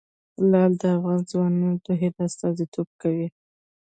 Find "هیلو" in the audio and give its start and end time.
2.01-2.25